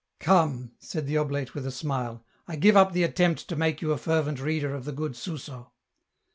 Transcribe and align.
"Come," 0.29 0.71
said 0.79 1.05
the 1.05 1.17
oblate, 1.17 1.53
with 1.53 1.63
a 1.63 1.69
smile," 1.71 2.25
I 2.47 2.55
give 2.55 2.75
up 2.75 2.91
the 2.91 3.03
attempt 3.03 3.47
to 3.49 3.55
make 3.55 3.83
you 3.83 3.91
a 3.91 3.99
fervent 3.99 4.39
reader 4.41 4.73
of 4.73 4.85
the 4.85 4.91
good 4.93 5.15
Suso." 5.15 5.73